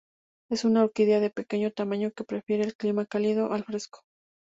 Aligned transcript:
Es 0.49 0.65
una 0.65 0.83
orquídea 0.83 1.19
de 1.19 1.29
pequeño 1.29 1.69
tamaño 1.71 2.09
que 2.11 2.23
prefiere 2.23 2.63
el 2.63 2.75
clima 2.75 3.05
cálido 3.05 3.53
al 3.53 3.65
fresco. 3.65 4.01